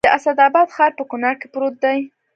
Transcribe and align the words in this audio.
د 0.05 0.07
اسداباد 0.17 0.67
ښار 0.75 0.91
په 0.99 1.03
کونړ 1.09 1.33
کې 1.39 1.47
پروت 1.53 1.75
دی 1.83 1.99